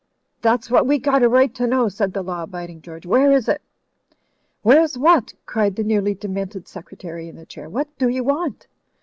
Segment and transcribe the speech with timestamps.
[0.41, 3.05] "That's what we got a right to know," said the law abiding George.
[3.05, 3.61] "Where is it?"
[4.63, 7.69] "Where is what?" cried the nearly demented secre tary in the chair.
[7.69, 8.65] "What do you want?"